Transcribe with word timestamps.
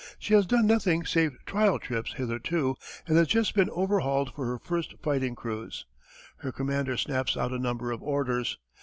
She 0.17 0.33
has 0.33 0.47
done 0.47 0.65
nothing 0.65 1.05
save 1.05 1.37
trial 1.45 1.77
trips 1.77 2.13
hitherto, 2.13 2.75
and 3.05 3.17
has 3.17 3.27
just 3.27 3.53
been 3.53 3.69
overhauled 3.69 4.33
for 4.33 4.47
her 4.47 4.57
first 4.57 4.95
fighting 5.03 5.35
cruise. 5.35 5.85
Her 6.37 6.51
commander 6.51 6.97
snaps 6.97 7.37
out 7.37 7.51
a 7.53 7.59
number 7.59 7.91
of 7.91 8.01
orders. 8.01 8.57